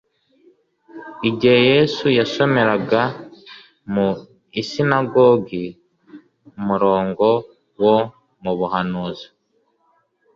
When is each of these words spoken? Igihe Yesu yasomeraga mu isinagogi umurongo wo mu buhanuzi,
Igihe 1.29 1.59
Yesu 1.71 2.05
yasomeraga 2.19 3.01
mu 3.93 4.07
isinagogi 4.61 5.65
umurongo 6.59 7.27
wo 7.83 7.97
mu 8.43 8.51
buhanuzi, 8.59 9.27